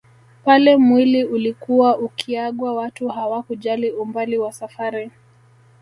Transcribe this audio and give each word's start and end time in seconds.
Pale 0.45 0.77
mwili 0.77 1.23
ulikuwa 1.23 1.97
ukiagwa 1.97 2.73
watu 2.73 3.07
hawakujali 3.07 3.91
umbali 3.91 4.37
wa 4.37 4.51
safari 4.53 5.11